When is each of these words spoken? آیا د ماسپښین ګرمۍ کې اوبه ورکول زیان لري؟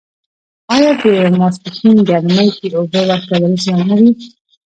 آیا 0.75 0.91
د 1.01 1.03
ماسپښین 1.39 1.97
ګرمۍ 2.09 2.47
کې 2.57 2.67
اوبه 2.77 3.01
ورکول 3.09 3.43
زیان 3.63 3.81
لري؟ 3.89 4.11